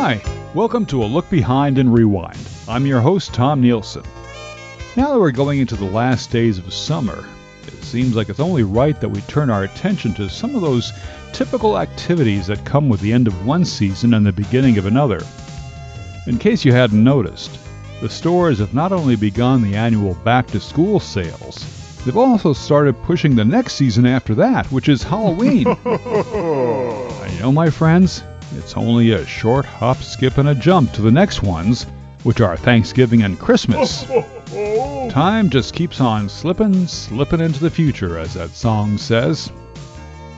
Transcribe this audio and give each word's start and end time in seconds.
Hi, 0.00 0.22
welcome 0.54 0.86
to 0.86 1.02
a 1.02 1.04
look 1.04 1.28
behind 1.28 1.76
and 1.76 1.92
rewind. 1.92 2.38
I'm 2.68 2.86
your 2.86 3.00
host, 3.00 3.34
Tom 3.34 3.60
Nielson. 3.60 4.06
Now 4.96 5.12
that 5.12 5.18
we're 5.18 5.32
going 5.32 5.58
into 5.58 5.74
the 5.74 5.86
last 5.86 6.30
days 6.30 6.56
of 6.56 6.72
summer, 6.72 7.26
it 7.66 7.82
seems 7.82 8.14
like 8.14 8.28
it's 8.28 8.38
only 8.38 8.62
right 8.62 8.98
that 9.00 9.08
we 9.08 9.20
turn 9.22 9.50
our 9.50 9.64
attention 9.64 10.14
to 10.14 10.28
some 10.28 10.54
of 10.54 10.62
those 10.62 10.92
typical 11.32 11.80
activities 11.80 12.46
that 12.46 12.64
come 12.64 12.88
with 12.88 13.00
the 13.00 13.12
end 13.12 13.26
of 13.26 13.44
one 13.44 13.64
season 13.64 14.14
and 14.14 14.24
the 14.24 14.30
beginning 14.30 14.78
of 14.78 14.86
another. 14.86 15.20
In 16.28 16.38
case 16.38 16.64
you 16.64 16.72
hadn't 16.72 17.02
noticed, 17.02 17.58
the 18.00 18.08
stores 18.08 18.60
have 18.60 18.72
not 18.72 18.92
only 18.92 19.16
begun 19.16 19.62
the 19.62 19.74
annual 19.74 20.14
back 20.14 20.46
to 20.46 20.60
school 20.60 21.00
sales, 21.00 21.98
they've 22.04 22.16
also 22.16 22.52
started 22.52 23.02
pushing 23.02 23.34
the 23.34 23.44
next 23.44 23.74
season 23.74 24.06
after 24.06 24.36
that, 24.36 24.70
which 24.70 24.88
is 24.88 25.02
Halloween. 25.02 25.66
I 25.84 27.36
know, 27.40 27.50
my 27.50 27.68
friends, 27.68 28.22
it's 28.56 28.76
only 28.76 29.12
a 29.12 29.26
short 29.26 29.64
hop, 29.64 29.98
skip, 29.98 30.38
and 30.38 30.48
a 30.48 30.54
jump 30.54 30.92
to 30.92 31.02
the 31.02 31.10
next 31.10 31.42
ones, 31.42 31.84
which 32.22 32.40
are 32.40 32.56
Thanksgiving 32.56 33.22
and 33.22 33.38
Christmas. 33.38 34.04
Time 35.10 35.50
just 35.50 35.74
keeps 35.74 36.00
on 36.00 36.28
slipping, 36.28 36.86
slipping 36.86 37.40
into 37.40 37.60
the 37.60 37.70
future, 37.70 38.18
as 38.18 38.34
that 38.34 38.50
song 38.50 38.98
says. 38.98 39.50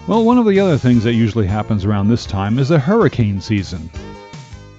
Well, 0.07 0.25
one 0.25 0.39
of 0.39 0.47
the 0.47 0.59
other 0.59 0.79
things 0.79 1.05
that 1.05 1.15
usually 1.15 1.47
happens 1.47 1.85
around 1.85 2.09
this 2.09 2.27
time 2.27 2.59
is 2.59 2.71
a 2.71 2.79
hurricane 2.79 3.41
season. 3.41 3.91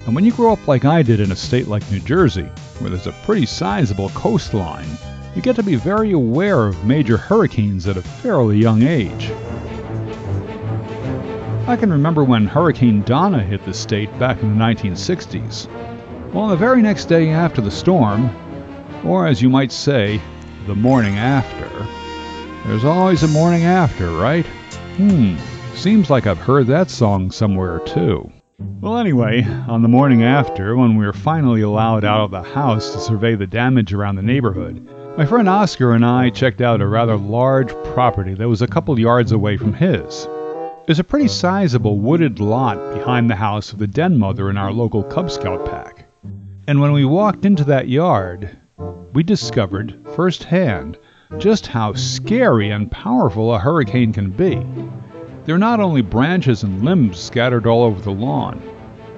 And 0.05 0.16
when 0.16 0.26
you 0.26 0.34
grow 0.34 0.52
up 0.52 0.68
like 0.68 0.84
I 0.84 1.04
did 1.04 1.20
in 1.20 1.32
a 1.32 1.36
state 1.36 1.68
like 1.68 1.90
New 1.91 2.00
Jersey, 2.00 2.50
where 2.80 2.90
there's 2.90 3.08
a 3.08 3.16
pretty 3.24 3.46
sizable 3.46 4.10
coastline, 4.10 4.98
you 5.36 5.41
get 5.41 5.55
to 5.55 5.63
be 5.63 5.76
very 5.76 6.12
aware 6.12 6.68
of 6.68 6.84
major 6.84 7.18
hurricanes 7.18 7.88
at 7.88 7.98
a 7.98 8.02
fairly 8.02 8.58
young 8.58 8.84
age. 8.84 9.32
I 11.72 11.78
can 11.78 11.90
remember 11.90 12.26
when 12.26 12.48
Hurricane 12.48 13.02
Donna 13.04 13.42
hit 13.42 13.64
the 13.64 13.74
state 13.74 14.10
back 14.20 14.44
in 14.44 14.50
the 14.50 14.62
1960s. 14.62 15.70
Well, 16.34 16.50
the 16.50 16.58
very 16.58 16.82
next 16.82 17.05
day 17.05 17.30
after 17.30 17.62
the 17.62 17.72
storm, 17.72 18.30
or 19.05 19.26
as 19.26 19.41
you 19.41 19.50
might 19.50 19.72
say, 19.72 20.20
the 20.68 20.76
morning 20.76 21.18
after, 21.18 21.70
there's 22.68 22.84
always 22.84 23.24
a 23.24 23.30
morning 23.30 23.63
after, 23.63 24.12
right? 24.18 24.46
Hmm, 24.98 25.38
seems 25.74 26.10
like 26.10 26.28
I've 26.28 26.38
heard 26.38 26.68
that 26.68 26.90
song 26.90 27.32
somewhere 27.32 27.80
too. 27.85 28.30
Well, 28.82 28.98
anyway, 28.98 29.46
on 29.70 29.82
the 29.82 29.88
morning 29.88 30.24
after, 30.24 30.76
when 30.76 30.98
we 30.98 31.06
were 31.06 31.13
finally 31.13 31.62
allowed 31.62 32.04
out 32.04 32.26
of 32.26 32.32
the 32.32 32.44
house 32.44 32.91
to 32.91 33.00
survey 33.00 33.35
the 33.35 33.48
damage 33.48 33.94
around 33.94 34.18
the 34.18 34.22
neighborhood, 34.22 34.85
my 35.18 35.26
friend 35.26 35.48
Oscar 35.48 35.94
and 35.94 36.06
I 36.06 36.32
checked 36.32 36.60
out 36.60 36.82
a 36.82 36.88
rather 36.88 37.16
large 37.16 37.74
property 37.94 38.34
that 38.34 38.50
was 38.50 38.62
a 38.62 38.68
couple 38.68 39.00
yards 39.00 39.32
away 39.32 39.56
from 39.56 39.72
his. 39.72 40.28
There's 40.87 40.99
a 40.99 41.04
pretty 41.04 41.27
sizable 41.27 41.99
wooded 41.99 42.40
lot 42.40 42.96
behind 42.96 43.29
the 43.29 43.35
house 43.35 43.71
of 43.71 43.77
the 43.77 43.85
den 43.85 44.18
mother 44.18 44.49
in 44.49 44.57
our 44.57 44.71
local 44.71 45.04
Cub 45.04 45.29
Scout 45.29 45.63
pack. 45.65 46.05
And 46.68 46.82
when 46.82 46.91
we 46.91 47.05
walked 47.05 47.46
into 47.46 47.63
that 47.65 47.88
yard, 47.88 48.57
we 49.13 49.21
discovered 49.21 49.99
firsthand 50.15 50.98
just 51.38 51.68
how 51.68 51.93
scary 51.93 52.71
and 52.71 52.90
powerful 52.91 53.54
a 53.54 53.60
hurricane 53.60 54.12
can 54.12 54.32
be. 54.32 54.65
There 55.46 55.54
are 55.54 55.60
not 55.60 55.79
only 55.79 56.01
branches 56.01 56.63
and 56.63 56.84
limbs 56.84 57.20
scattered 57.20 57.68
all 57.68 57.84
over 57.84 58.01
the 58.01 58.12
lawn, 58.12 58.60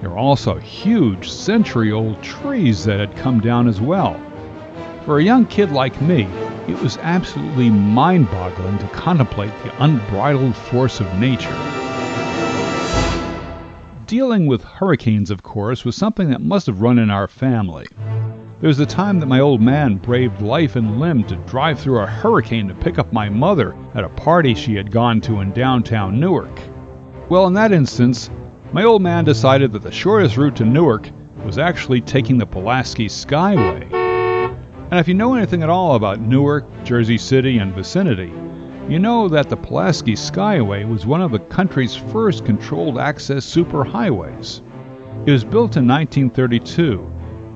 there 0.02 0.10
are 0.10 0.18
also 0.18 0.58
huge 0.58 1.30
century 1.30 1.90
old 1.92 2.22
trees 2.22 2.84
that 2.84 3.00
had 3.00 3.16
come 3.16 3.40
down 3.40 3.68
as 3.68 3.80
well. 3.80 4.20
For 5.06 5.18
a 5.18 5.24
young 5.24 5.46
kid 5.46 5.72
like 5.72 5.98
me, 6.02 6.28
it 6.68 6.80
was 6.80 6.96
absolutely 6.98 7.70
mind 7.70 8.30
boggling 8.30 8.78
to 8.78 8.88
contemplate 8.88 9.52
the 9.62 9.84
unbridled 9.84 10.56
force 10.56 11.00
of 11.00 11.18
nature. 11.18 11.54
Dealing 14.06 14.46
with 14.46 14.62
hurricanes, 14.62 15.30
of 15.30 15.42
course, 15.42 15.84
was 15.84 15.96
something 15.96 16.30
that 16.30 16.40
must 16.40 16.66
have 16.66 16.80
run 16.80 16.98
in 16.98 17.10
our 17.10 17.28
family. 17.28 17.86
There 18.60 18.68
was 18.68 18.80
a 18.80 18.86
time 18.86 19.18
that 19.20 19.26
my 19.26 19.40
old 19.40 19.60
man 19.60 19.96
braved 19.96 20.40
life 20.40 20.76
and 20.76 21.00
limb 21.00 21.24
to 21.24 21.36
drive 21.36 21.78
through 21.78 22.00
a 22.00 22.06
hurricane 22.06 22.68
to 22.68 22.74
pick 22.74 22.98
up 22.98 23.12
my 23.12 23.28
mother 23.28 23.76
at 23.94 24.04
a 24.04 24.08
party 24.10 24.54
she 24.54 24.74
had 24.74 24.90
gone 24.90 25.20
to 25.22 25.40
in 25.40 25.52
downtown 25.52 26.18
Newark. 26.18 26.60
Well, 27.28 27.46
in 27.46 27.54
that 27.54 27.72
instance, 27.72 28.30
my 28.72 28.84
old 28.84 29.02
man 29.02 29.24
decided 29.24 29.72
that 29.72 29.82
the 29.82 29.92
shortest 29.92 30.36
route 30.36 30.56
to 30.56 30.64
Newark 30.64 31.10
was 31.44 31.58
actually 31.58 32.00
taking 32.00 32.38
the 32.38 32.46
Pulaski 32.46 33.06
Skyway. 33.06 34.03
And 34.94 35.00
if 35.00 35.08
you 35.08 35.14
know 35.14 35.34
anything 35.34 35.64
at 35.64 35.70
all 35.70 35.96
about 35.96 36.20
Newark, 36.20 36.66
Jersey 36.84 37.18
City, 37.18 37.58
and 37.58 37.74
vicinity, 37.74 38.32
you 38.88 39.00
know 39.00 39.28
that 39.28 39.48
the 39.48 39.56
Pulaski 39.56 40.12
Skyway 40.12 40.88
was 40.88 41.04
one 41.04 41.20
of 41.20 41.32
the 41.32 41.40
country's 41.40 41.96
first 41.96 42.44
controlled 42.44 42.96
access 42.96 43.44
superhighways. 43.44 44.60
It 45.26 45.32
was 45.32 45.42
built 45.42 45.76
in 45.76 45.88
1932 45.88 47.12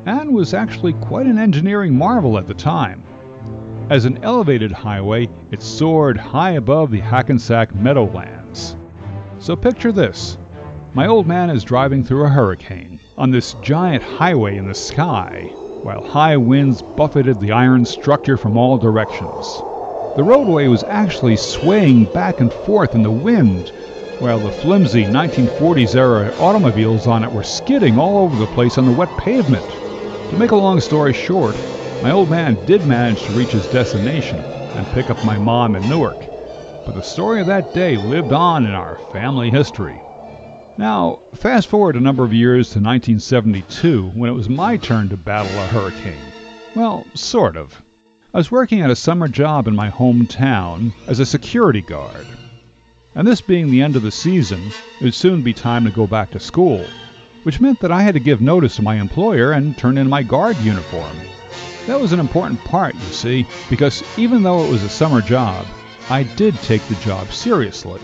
and 0.06 0.34
was 0.34 0.52
actually 0.52 0.94
quite 0.94 1.26
an 1.26 1.38
engineering 1.38 1.94
marvel 1.94 2.38
at 2.38 2.48
the 2.48 2.54
time. 2.54 3.04
As 3.88 4.04
an 4.04 4.18
elevated 4.24 4.72
highway, 4.72 5.28
it 5.52 5.62
soared 5.62 6.16
high 6.16 6.54
above 6.54 6.90
the 6.90 6.98
Hackensack 6.98 7.72
Meadowlands. 7.72 8.76
So 9.38 9.54
picture 9.54 9.92
this 9.92 10.38
my 10.92 11.06
old 11.06 11.28
man 11.28 11.50
is 11.50 11.62
driving 11.62 12.02
through 12.02 12.24
a 12.24 12.30
hurricane 12.30 12.98
on 13.16 13.30
this 13.30 13.54
giant 13.62 14.02
highway 14.02 14.56
in 14.56 14.66
the 14.66 14.74
sky 14.74 15.54
while 15.82 16.00
high 16.00 16.36
winds 16.36 16.82
buffeted 16.82 17.38
the 17.38 17.52
iron 17.52 17.84
structure 17.84 18.36
from 18.36 18.56
all 18.56 18.78
directions. 18.78 19.62
The 20.14 20.24
roadway 20.24 20.66
was 20.66 20.82
actually 20.88 21.36
swaying 21.36 22.06
back 22.06 22.40
and 22.40 22.52
forth 22.52 22.94
in 22.94 23.02
the 23.02 23.10
wind, 23.12 23.70
while 24.18 24.40
the 24.40 24.50
flimsy 24.50 25.04
1940s 25.06 25.94
era 25.94 26.34
automobiles 26.40 27.06
on 27.06 27.22
it 27.22 27.30
were 27.30 27.44
skidding 27.44 27.96
all 27.96 28.18
over 28.18 28.36
the 28.36 28.52
place 28.54 28.76
on 28.76 28.86
the 28.86 28.92
wet 28.92 29.16
pavement. 29.16 29.62
To 30.30 30.36
make 30.36 30.50
a 30.50 30.56
long 30.56 30.80
story 30.80 31.12
short, 31.12 31.54
my 32.02 32.10
old 32.10 32.28
man 32.28 32.58
did 32.64 32.84
manage 32.84 33.22
to 33.26 33.36
reach 33.36 33.52
his 33.52 33.68
destination 33.68 34.40
and 34.74 34.86
pick 34.92 35.10
up 35.10 35.24
my 35.24 35.38
mom 35.38 35.76
in 35.76 35.88
Newark, 35.88 36.26
but 36.84 36.94
the 36.96 37.02
story 37.02 37.40
of 37.40 37.46
that 37.46 37.72
day 37.72 37.96
lived 37.96 38.32
on 38.32 38.66
in 38.66 38.72
our 38.72 38.96
family 38.96 39.50
history. 39.50 40.07
Now, 40.78 41.18
fast 41.34 41.66
forward 41.66 41.96
a 41.96 42.00
number 42.00 42.22
of 42.22 42.32
years 42.32 42.68
to 42.68 42.78
1972 42.78 44.10
when 44.10 44.30
it 44.30 44.34
was 44.34 44.48
my 44.48 44.76
turn 44.76 45.08
to 45.08 45.16
battle 45.16 45.58
a 45.58 45.66
hurricane. 45.66 46.32
Well, 46.76 47.04
sort 47.14 47.56
of. 47.56 47.82
I 48.32 48.38
was 48.38 48.52
working 48.52 48.80
at 48.80 48.90
a 48.90 48.94
summer 48.94 49.26
job 49.26 49.66
in 49.66 49.74
my 49.74 49.90
hometown 49.90 50.92
as 51.08 51.18
a 51.18 51.26
security 51.26 51.80
guard. 51.80 52.28
And 53.16 53.26
this 53.26 53.40
being 53.40 53.72
the 53.72 53.82
end 53.82 53.96
of 53.96 54.02
the 54.02 54.12
season, 54.12 54.68
it 55.00 55.04
would 55.04 55.14
soon 55.14 55.42
be 55.42 55.52
time 55.52 55.84
to 55.84 55.90
go 55.90 56.06
back 56.06 56.30
to 56.30 56.38
school, 56.38 56.86
which 57.42 57.60
meant 57.60 57.80
that 57.80 57.90
I 57.90 58.02
had 58.02 58.14
to 58.14 58.20
give 58.20 58.40
notice 58.40 58.76
to 58.76 58.82
my 58.82 59.00
employer 59.00 59.50
and 59.50 59.76
turn 59.76 59.98
in 59.98 60.08
my 60.08 60.22
guard 60.22 60.56
uniform. 60.58 61.16
That 61.88 62.00
was 62.00 62.12
an 62.12 62.20
important 62.20 62.60
part, 62.60 62.94
you 62.94 63.00
see, 63.00 63.48
because 63.68 64.04
even 64.16 64.44
though 64.44 64.64
it 64.64 64.70
was 64.70 64.84
a 64.84 64.88
summer 64.88 65.22
job, 65.22 65.66
I 66.08 66.22
did 66.22 66.54
take 66.58 66.82
the 66.82 66.94
job 66.96 67.32
seriously. 67.32 68.00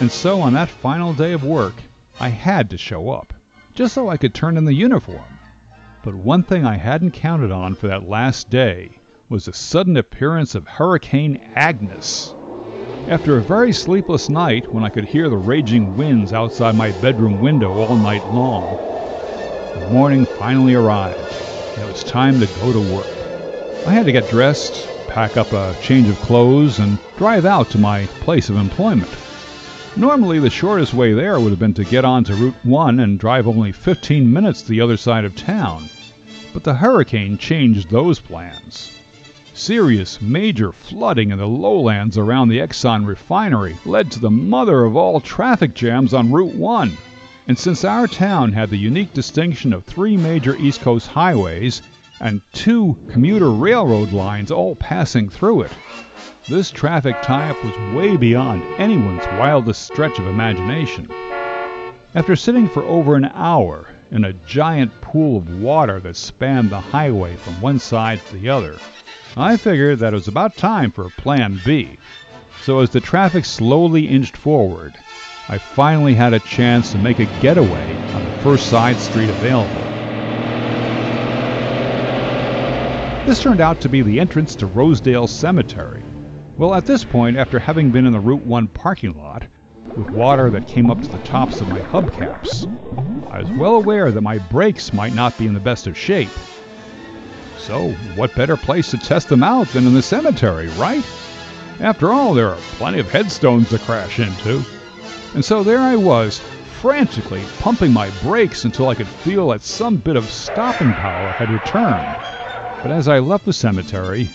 And 0.00 0.10
so 0.10 0.40
on 0.40 0.54
that 0.54 0.70
final 0.70 1.12
day 1.12 1.34
of 1.34 1.44
work, 1.44 1.82
I 2.18 2.30
had 2.30 2.70
to 2.70 2.78
show 2.78 3.10
up, 3.10 3.34
just 3.74 3.92
so 3.92 4.08
I 4.08 4.16
could 4.16 4.32
turn 4.34 4.56
in 4.56 4.64
the 4.64 4.72
uniform. 4.72 5.40
But 6.00 6.14
one 6.14 6.42
thing 6.42 6.64
I 6.64 6.78
hadn't 6.78 7.10
counted 7.10 7.50
on 7.50 7.74
for 7.74 7.86
that 7.88 8.08
last 8.08 8.48
day 8.48 8.98
was 9.28 9.44
the 9.44 9.52
sudden 9.52 9.98
appearance 9.98 10.54
of 10.54 10.66
Hurricane 10.66 11.36
Agnes. 11.54 12.34
After 13.06 13.36
a 13.36 13.42
very 13.42 13.74
sleepless 13.74 14.30
night, 14.30 14.72
when 14.72 14.82
I 14.84 14.88
could 14.88 15.04
hear 15.04 15.28
the 15.28 15.36
raging 15.36 15.94
winds 15.94 16.32
outside 16.32 16.74
my 16.76 16.92
bedroom 16.92 17.38
window 17.38 17.74
all 17.74 17.98
night 17.98 18.24
long, 18.24 18.78
the 19.74 19.80
morning 19.92 20.24
finally 20.24 20.72
arrived, 20.72 21.36
and 21.74 21.84
it 21.84 21.86
was 21.86 22.02
time 22.04 22.40
to 22.40 22.46
go 22.46 22.72
to 22.72 22.80
work. 22.80 23.28
I 23.84 23.92
had 23.92 24.06
to 24.06 24.12
get 24.12 24.24
dressed, 24.26 24.88
pack 25.08 25.36
up 25.36 25.52
a 25.52 25.76
change 25.78 26.08
of 26.08 26.22
clothes, 26.22 26.78
and 26.78 26.98
drive 27.16 27.44
out 27.44 27.68
to 27.72 27.78
my 27.78 28.06
place 28.20 28.48
of 28.48 28.56
employment. 28.56 29.29
Normally, 30.00 30.38
the 30.38 30.48
shortest 30.48 30.94
way 30.94 31.12
there 31.12 31.38
would 31.38 31.50
have 31.50 31.58
been 31.58 31.74
to 31.74 31.84
get 31.84 32.06
onto 32.06 32.32
Route 32.32 32.54
1 32.62 33.00
and 33.00 33.18
drive 33.18 33.46
only 33.46 33.70
15 33.70 34.32
minutes 34.32 34.62
to 34.62 34.68
the 34.70 34.80
other 34.80 34.96
side 34.96 35.26
of 35.26 35.36
town. 35.36 35.90
But 36.54 36.64
the 36.64 36.72
hurricane 36.72 37.36
changed 37.36 37.90
those 37.90 38.18
plans. 38.18 38.98
Serious 39.52 40.22
major 40.22 40.72
flooding 40.72 41.32
in 41.32 41.38
the 41.38 41.46
lowlands 41.46 42.16
around 42.16 42.48
the 42.48 42.60
Exxon 42.60 43.06
refinery 43.06 43.76
led 43.84 44.10
to 44.12 44.20
the 44.20 44.30
mother 44.30 44.86
of 44.86 44.96
all 44.96 45.20
traffic 45.20 45.74
jams 45.74 46.14
on 46.14 46.32
Route 46.32 46.54
1. 46.54 46.92
And 47.46 47.58
since 47.58 47.84
our 47.84 48.06
town 48.06 48.54
had 48.54 48.70
the 48.70 48.78
unique 48.78 49.12
distinction 49.12 49.74
of 49.74 49.84
three 49.84 50.16
major 50.16 50.56
East 50.56 50.80
Coast 50.80 51.08
highways 51.08 51.82
and 52.20 52.40
two 52.54 52.96
commuter 53.10 53.50
railroad 53.50 54.12
lines 54.12 54.50
all 54.50 54.76
passing 54.76 55.28
through 55.28 55.60
it, 55.60 55.72
this 56.48 56.70
traffic 56.70 57.14
tie-up 57.22 57.62
was 57.64 57.94
way 57.94 58.16
beyond 58.16 58.62
anyone's 58.80 59.26
wildest 59.38 59.82
stretch 59.82 60.18
of 60.18 60.26
imagination. 60.26 61.10
After 62.14 62.34
sitting 62.34 62.68
for 62.68 62.82
over 62.82 63.14
an 63.14 63.26
hour 63.26 63.88
in 64.10 64.24
a 64.24 64.32
giant 64.32 65.00
pool 65.00 65.36
of 65.36 65.60
water 65.60 66.00
that 66.00 66.16
spanned 66.16 66.70
the 66.70 66.80
highway 66.80 67.36
from 67.36 67.60
one 67.60 67.78
side 67.78 68.20
to 68.26 68.36
the 68.36 68.48
other, 68.48 68.78
I 69.36 69.56
figured 69.56 70.00
that 70.00 70.12
it 70.12 70.16
was 70.16 70.28
about 70.28 70.56
time 70.56 70.90
for 70.90 71.08
Plan 71.10 71.60
B. 71.64 71.98
So 72.62 72.80
as 72.80 72.90
the 72.90 73.00
traffic 73.00 73.44
slowly 73.44 74.08
inched 74.08 74.36
forward, 74.36 74.94
I 75.48 75.58
finally 75.58 76.14
had 76.14 76.34
a 76.34 76.40
chance 76.40 76.90
to 76.92 76.98
make 76.98 77.20
a 77.20 77.40
getaway 77.40 77.94
on 78.12 78.24
the 78.24 78.38
first 78.38 78.68
side 78.68 78.96
street 78.96 79.30
available. 79.30 79.90
This 83.26 83.42
turned 83.42 83.60
out 83.60 83.80
to 83.82 83.88
be 83.88 84.02
the 84.02 84.18
entrance 84.18 84.56
to 84.56 84.66
Rosedale 84.66 85.28
Cemetery. 85.28 86.02
Well, 86.60 86.74
at 86.74 86.84
this 86.84 87.04
point, 87.04 87.38
after 87.38 87.58
having 87.58 87.90
been 87.90 88.04
in 88.04 88.12
the 88.12 88.20
Route 88.20 88.44
1 88.44 88.68
parking 88.68 89.16
lot, 89.16 89.46
with 89.96 90.10
water 90.10 90.50
that 90.50 90.66
came 90.66 90.90
up 90.90 91.00
to 91.00 91.08
the 91.08 91.16
tops 91.20 91.62
of 91.62 91.70
my 91.70 91.80
hubcaps, 91.80 92.66
I 93.30 93.38
was 93.40 93.50
well 93.52 93.76
aware 93.76 94.12
that 94.12 94.20
my 94.20 94.36
brakes 94.36 94.92
might 94.92 95.14
not 95.14 95.38
be 95.38 95.46
in 95.46 95.54
the 95.54 95.58
best 95.58 95.86
of 95.86 95.96
shape. 95.96 96.28
So, 97.56 97.92
what 98.14 98.34
better 98.34 98.58
place 98.58 98.90
to 98.90 98.98
test 98.98 99.30
them 99.30 99.42
out 99.42 99.68
than 99.68 99.86
in 99.86 99.94
the 99.94 100.02
cemetery, 100.02 100.68
right? 100.76 101.02
After 101.80 102.12
all, 102.12 102.34
there 102.34 102.50
are 102.50 102.60
plenty 102.72 103.00
of 103.00 103.10
headstones 103.10 103.70
to 103.70 103.78
crash 103.78 104.18
into. 104.18 104.62
And 105.32 105.42
so 105.42 105.62
there 105.62 105.80
I 105.80 105.96
was, 105.96 106.40
frantically 106.82 107.42
pumping 107.60 107.94
my 107.94 108.10
brakes 108.20 108.66
until 108.66 108.88
I 108.88 108.96
could 108.96 109.08
feel 109.08 109.48
that 109.48 109.62
some 109.62 109.96
bit 109.96 110.16
of 110.16 110.30
stopping 110.30 110.92
power 110.92 111.30
had 111.30 111.48
returned. 111.48 112.16
But 112.82 112.90
as 112.90 113.08
I 113.08 113.18
left 113.18 113.46
the 113.46 113.54
cemetery, 113.54 114.28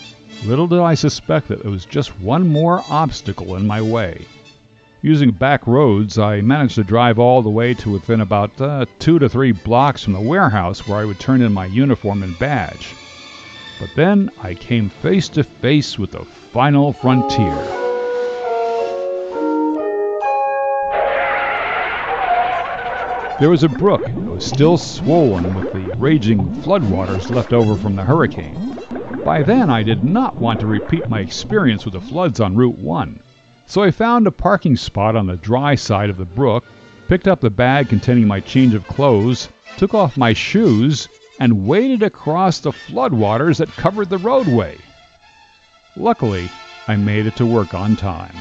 little 0.44 0.66
did 0.66 0.80
I 0.80 0.94
suspect 0.94 1.48
that 1.48 1.62
there 1.62 1.70
was 1.70 1.86
just 1.86 2.18
one 2.20 2.46
more 2.46 2.82
obstacle 2.88 3.56
in 3.56 3.66
my 3.66 3.80
way. 3.80 4.26
Using 5.02 5.30
back 5.30 5.66
roads, 5.66 6.18
I 6.18 6.40
managed 6.40 6.74
to 6.76 6.84
drive 6.84 7.18
all 7.18 7.42
the 7.42 7.50
way 7.50 7.74
to 7.74 7.90
within 7.90 8.20
about 8.20 8.60
uh, 8.60 8.86
two 8.98 9.18
to 9.18 9.28
three 9.28 9.52
blocks 9.52 10.04
from 10.04 10.14
the 10.14 10.20
warehouse 10.20 10.86
where 10.86 10.98
I 10.98 11.04
would 11.04 11.20
turn 11.20 11.42
in 11.42 11.52
my 11.52 11.66
uniform 11.66 12.22
and 12.22 12.38
badge. 12.38 12.94
But 13.78 13.90
then 13.94 14.30
I 14.42 14.54
came 14.54 14.88
face 14.88 15.28
to 15.30 15.44
face 15.44 15.98
with 15.98 16.12
the 16.12 16.24
final 16.24 16.92
frontier. 16.92 17.54
There 23.38 23.50
was 23.50 23.64
a 23.64 23.68
brook 23.68 24.02
that 24.02 24.16
was 24.16 24.46
still 24.46 24.78
swollen 24.78 25.54
with 25.54 25.72
the 25.74 25.94
raging 25.98 26.38
floodwaters 26.62 27.28
left 27.28 27.52
over 27.52 27.76
from 27.76 27.94
the 27.94 28.02
hurricane. 28.02 28.78
By 29.24 29.42
then, 29.42 29.70
I 29.70 29.82
did 29.82 30.04
not 30.04 30.38
want 30.38 30.60
to 30.60 30.66
repeat 30.66 31.08
my 31.08 31.20
experience 31.20 31.84
with 31.84 31.94
the 31.94 32.00
floods 32.00 32.40
on 32.40 32.56
Route 32.56 32.78
1. 32.78 33.20
So 33.66 33.82
I 33.82 33.90
found 33.90 34.26
a 34.26 34.30
parking 34.30 34.76
spot 34.76 35.16
on 35.16 35.26
the 35.26 35.36
dry 35.36 35.74
side 35.74 36.10
of 36.10 36.16
the 36.16 36.24
brook, 36.24 36.64
picked 37.08 37.26
up 37.26 37.40
the 37.40 37.50
bag 37.50 37.88
containing 37.88 38.28
my 38.28 38.40
change 38.40 38.74
of 38.74 38.86
clothes, 38.86 39.48
took 39.76 39.94
off 39.94 40.16
my 40.16 40.32
shoes, 40.32 41.08
and 41.40 41.66
waded 41.66 42.02
across 42.02 42.60
the 42.60 42.70
floodwaters 42.70 43.58
that 43.58 43.68
covered 43.70 44.08
the 44.10 44.18
roadway. 44.18 44.78
Luckily, 45.96 46.48
I 46.88 46.96
made 46.96 47.26
it 47.26 47.36
to 47.36 47.46
work 47.46 47.74
on 47.74 47.96
time, 47.96 48.34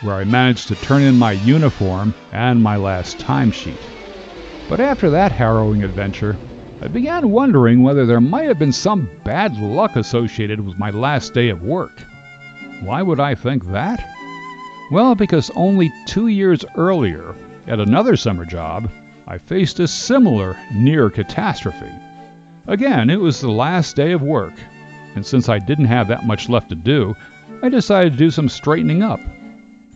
where 0.00 0.14
I 0.14 0.24
managed 0.24 0.68
to 0.68 0.74
turn 0.76 1.02
in 1.02 1.18
my 1.18 1.32
uniform 1.32 2.14
and 2.32 2.62
my 2.62 2.76
last 2.76 3.18
timesheet. 3.18 3.76
But 4.68 4.80
after 4.80 5.10
that 5.10 5.32
harrowing 5.32 5.82
adventure, 5.84 6.38
I 6.82 6.88
began 6.88 7.30
wondering 7.30 7.84
whether 7.84 8.04
there 8.04 8.20
might 8.20 8.48
have 8.48 8.58
been 8.58 8.72
some 8.72 9.08
bad 9.22 9.56
luck 9.56 9.94
associated 9.94 10.66
with 10.66 10.80
my 10.80 10.90
last 10.90 11.32
day 11.32 11.48
of 11.48 11.62
work. 11.62 12.02
Why 12.80 13.02
would 13.02 13.20
I 13.20 13.36
think 13.36 13.66
that? 13.66 14.04
Well, 14.90 15.14
because 15.14 15.52
only 15.54 15.92
two 16.06 16.26
years 16.26 16.64
earlier, 16.74 17.36
at 17.68 17.78
another 17.78 18.16
summer 18.16 18.44
job, 18.44 18.90
I 19.28 19.38
faced 19.38 19.78
a 19.78 19.86
similar 19.86 20.58
near 20.74 21.08
catastrophe. 21.08 21.92
Again, 22.66 23.10
it 23.10 23.20
was 23.20 23.40
the 23.40 23.52
last 23.52 23.94
day 23.94 24.10
of 24.10 24.20
work, 24.20 24.54
and 25.14 25.24
since 25.24 25.48
I 25.48 25.60
didn't 25.60 25.84
have 25.84 26.08
that 26.08 26.26
much 26.26 26.48
left 26.48 26.68
to 26.70 26.74
do, 26.74 27.14
I 27.62 27.68
decided 27.68 28.14
to 28.14 28.18
do 28.18 28.30
some 28.32 28.48
straightening 28.48 29.04
up. 29.04 29.20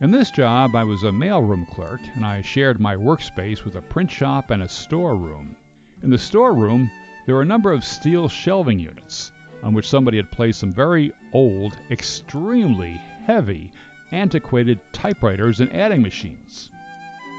In 0.00 0.12
this 0.12 0.30
job, 0.30 0.76
I 0.76 0.84
was 0.84 1.02
a 1.02 1.10
mailroom 1.10 1.68
clerk, 1.68 2.00
and 2.14 2.24
I 2.24 2.42
shared 2.42 2.78
my 2.78 2.94
workspace 2.94 3.64
with 3.64 3.74
a 3.74 3.82
print 3.82 4.12
shop 4.12 4.50
and 4.52 4.62
a 4.62 4.68
storeroom. 4.68 5.56
In 6.02 6.10
the 6.10 6.18
storeroom, 6.18 6.90
there 7.24 7.34
were 7.34 7.42
a 7.42 7.46
number 7.46 7.72
of 7.72 7.82
steel 7.82 8.28
shelving 8.28 8.78
units, 8.78 9.32
on 9.62 9.72
which 9.72 9.88
somebody 9.88 10.18
had 10.18 10.30
placed 10.30 10.60
some 10.60 10.70
very 10.70 11.10
old, 11.32 11.78
extremely 11.90 12.92
heavy, 12.92 13.72
antiquated 14.12 14.78
typewriters 14.92 15.58
and 15.58 15.72
adding 15.72 16.02
machines. 16.02 16.70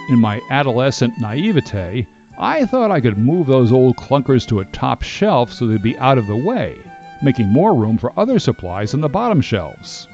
In 0.09 0.19
my 0.19 0.42
adolescent 0.50 1.19
naivete, 1.19 2.07
I 2.39 2.65
thought 2.65 2.89
I 2.89 3.00
could 3.00 3.19
move 3.19 3.45
those 3.45 3.71
old 3.71 3.95
clunkers 3.95 4.48
to 4.48 4.60
a 4.60 4.65
top 4.65 5.03
shelf 5.03 5.53
so 5.53 5.68
they'd 5.68 5.81
be 5.81 5.98
out 6.00 6.18
of 6.18 6.25
the 6.25 6.36
way, 6.36 6.77
making 7.21 7.50
more 7.50 7.75
room 7.75 8.00
for 8.00 8.12
other 8.18 8.39
supplies 8.39 8.95
on 8.95 9.01
the 9.01 9.07
bottom 9.07 9.39
shelves. 9.39 10.07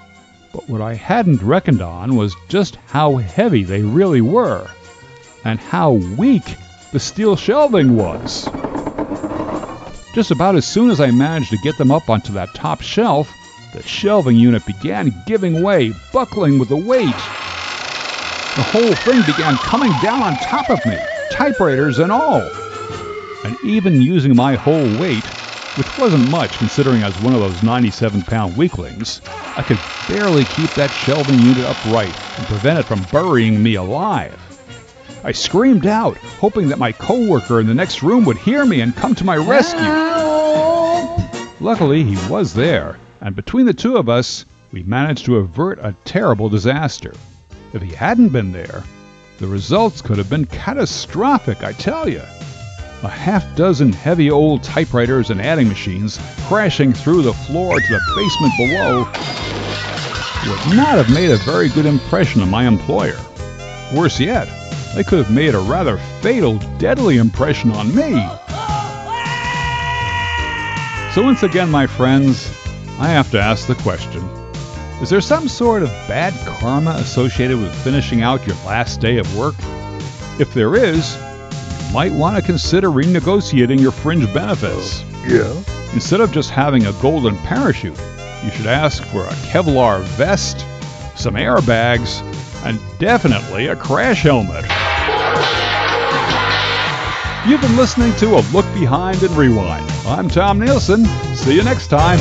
But 0.52 0.70
what 0.70 0.82
I 0.82 0.96
hadn't 0.96 1.42
reckoned 1.42 1.82
on 1.82 2.18
was 2.18 2.36
just 2.50 2.76
how 2.88 3.16
heavy 3.16 3.64
they 3.64 3.84
really 3.84 4.22
were, 4.22 4.68
and 5.46 5.60
how 5.60 5.94
weak 5.94 6.58
the 6.94 7.00
steel 7.00 7.36
shelving 7.36 7.98
was. 7.98 8.46
Just 10.14 10.30
about 10.30 10.56
as 10.56 10.64
soon 10.64 10.92
as 10.92 11.02
I 11.02 11.10
managed 11.10 11.50
to 11.50 11.58
get 11.58 11.76
them 11.80 11.92
up 11.92 12.08
onto 12.08 12.32
that 12.34 12.54
top 12.54 12.82
shelf, 12.82 13.34
the 13.74 13.82
shelving 13.82 14.38
unit 14.38 14.64
began 14.68 15.12
giving 15.26 15.64
way, 15.64 15.92
buckling 16.14 16.60
with 16.60 16.70
the 16.70 16.78
weight. 16.78 17.08
The 17.08 18.64
whole 18.64 18.94
thing 18.94 19.24
began 19.26 19.58
coming 19.58 19.92
down 20.04 20.22
on 20.22 20.38
top 20.38 20.70
of 20.70 20.86
me 20.86 21.00
typewriters 21.32 21.98
and 21.98 22.12
all. 22.12 22.42
And 23.44 23.58
even 23.64 24.00
using 24.00 24.36
my 24.36 24.54
whole 24.54 24.96
weight, 25.00 25.26
which 25.76 25.98
wasn't 25.98 26.30
much 26.30 26.60
considering 26.60 27.04
I 27.04 27.08
was 27.08 27.20
one 27.24 27.34
of 27.34 27.40
those 27.40 27.64
97 27.64 28.22
pound 28.22 28.56
weaklings, 28.56 29.20
I 29.58 29.64
could 29.64 29.80
barely 30.08 30.46
keep 30.46 30.70
that 30.76 30.92
shelving 30.92 31.40
unit 31.40 31.66
upright 31.66 32.14
and 32.38 32.48
prevent 32.48 32.78
it 32.78 32.86
from 32.86 33.04
burying 33.12 33.64
me 33.64 33.74
alive. 33.76 34.53
I 35.26 35.32
screamed 35.32 35.86
out, 35.86 36.18
hoping 36.18 36.68
that 36.68 36.80
my 36.80 36.92
coworker 36.92 37.62
in 37.62 37.68
the 37.68 37.74
next 37.74 38.04
room 38.04 38.26
would 38.26 38.38
hear 38.38 38.66
me 38.66 38.82
and 38.82 38.94
come 38.94 39.16
to 39.16 39.24
my 39.24 39.38
rescue. 39.38 39.80
Luckily, 41.62 42.04
he 42.04 42.18
was 42.30 42.54
there, 42.54 43.00
and 43.22 43.34
between 43.34 43.66
the 43.66 43.74
two 43.74 43.96
of 43.96 44.10
us, 44.10 44.46
we 44.74 44.84
managed 44.84 45.24
to 45.26 45.38
avert 45.38 45.80
a 45.80 45.96
terrible 46.04 46.50
disaster. 46.50 47.14
If 47.72 47.82
he 47.82 47.96
hadn't 47.96 48.30
been 48.30 48.52
there, 48.52 48.84
the 49.38 49.48
results 49.48 50.02
could 50.02 50.18
have 50.18 50.30
been 50.30 50.46
catastrophic, 50.46 51.64
I 51.64 51.72
tell 51.72 52.10
you. 52.10 52.22
A 53.04 53.10
half 53.10 53.56
dozen 53.56 53.94
heavy 53.94 54.30
old 54.30 54.62
typewriters 54.62 55.30
and 55.30 55.42
adding 55.42 55.70
machines 55.70 56.20
crashing 56.48 56.92
through 56.92 57.22
the 57.22 57.34
floor 57.34 57.80
to 57.80 57.88
the 57.88 58.02
basement 58.16 58.54
below 58.58 59.00
would 60.50 60.76
not 60.76 60.98
have 60.98 61.10
made 61.14 61.32
a 61.32 61.38
very 61.38 61.70
good 61.70 61.86
impression 61.86 62.42
on 62.42 62.50
my 62.50 62.68
employer. 62.68 63.18
Worse 63.96 64.20
yet, 64.20 64.50
they 64.96 65.04
could 65.04 65.18
have 65.20 65.32
made 65.32 65.56
a 65.56 65.60
rather 65.60 65.98
fatal, 66.22 66.60
deadly 66.78 67.18
impression 67.18 67.72
on 67.72 67.94
me. 67.96 68.12
So, 71.14 71.22
once 71.22 71.44
again, 71.44 71.70
my 71.70 71.86
friends, 71.86 72.52
I 73.00 73.08
have 73.08 73.30
to 73.32 73.40
ask 73.40 73.68
the 73.68 73.76
question 73.76 74.28
is 75.02 75.10
there 75.10 75.22
some 75.22 75.50
sort 75.50 75.84
of 75.84 75.90
bad 76.08 76.34
karma 76.46 76.92
associated 76.92 77.58
with 77.58 77.76
finishing 77.84 78.22
out 78.22 78.48
your 78.48 78.56
last 78.66 79.02
day 79.02 79.18
of 79.18 79.38
work? 79.38 79.56
If 80.40 80.54
there 80.54 80.76
is, 80.76 81.18
you 81.18 81.94
might 81.94 82.14
want 82.14 82.38
to 82.38 82.42
consider 82.42 82.90
renegotiating 82.90 83.82
your 83.82 83.92
fringe 83.92 84.32
benefits. 84.34 85.04
Yeah. 85.28 85.54
Instead 85.94 86.22
of 86.22 86.32
just 86.32 86.52
having 86.52 86.86
a 86.86 86.94
golden 86.94 87.38
parachute, 87.40 88.00
you 88.44 88.52
should 88.52 88.68
ask 88.68 89.04
for 89.06 89.26
a 89.26 89.34
Kevlar 89.52 90.04
vest, 90.04 90.62
some 91.20 91.36
airbags, 91.36 92.22
and 92.66 92.80
definitely 92.98 93.68
a 93.68 93.76
crash 93.76 94.24
helmet. 94.24 94.64
You've 97.46 97.60
been 97.60 97.76
listening 97.76 98.16
to 98.16 98.38
A 98.38 98.42
Look 98.54 98.66
Behind 98.74 99.22
and 99.22 99.32
Rewind. 99.32 99.86
I'm 100.06 100.30
Tom 100.30 100.62
Nielson. 100.62 101.06
See 101.36 101.54
you 101.54 101.62
next 101.62 101.90
time. 101.90 102.18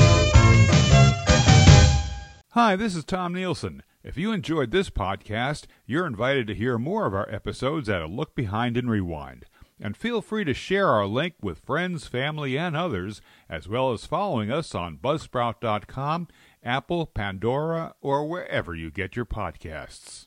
Hi, 2.50 2.74
this 2.74 2.96
is 2.96 3.04
Tom 3.04 3.32
Nielson. 3.32 3.82
If 4.02 4.16
you 4.16 4.32
enjoyed 4.32 4.72
this 4.72 4.90
podcast, 4.90 5.66
you're 5.86 6.08
invited 6.08 6.48
to 6.48 6.56
hear 6.56 6.76
more 6.76 7.06
of 7.06 7.14
our 7.14 7.32
episodes 7.32 7.88
at 7.88 8.02
A 8.02 8.08
Look 8.08 8.34
Behind 8.34 8.76
and 8.76 8.90
Rewind. 8.90 9.44
And 9.80 9.96
feel 9.96 10.22
free 10.22 10.42
to 10.42 10.52
share 10.54 10.88
our 10.88 11.06
link 11.06 11.34
with 11.40 11.60
friends, 11.60 12.08
family, 12.08 12.58
and 12.58 12.76
others, 12.76 13.20
as 13.48 13.68
well 13.68 13.92
as 13.92 14.04
following 14.04 14.50
us 14.50 14.74
on 14.74 14.96
Buzzsprout.com, 14.96 16.26
Apple, 16.64 17.06
Pandora, 17.06 17.94
or 18.00 18.28
wherever 18.28 18.74
you 18.74 18.90
get 18.90 19.14
your 19.14 19.26
podcasts. 19.26 20.26